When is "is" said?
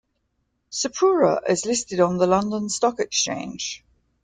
1.47-1.67